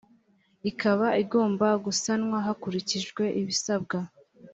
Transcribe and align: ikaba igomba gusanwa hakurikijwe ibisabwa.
ikaba 0.69 1.07
igomba 1.23 1.67
gusanwa 1.85 2.37
hakurikijwe 2.45 3.23
ibisabwa. 3.39 3.99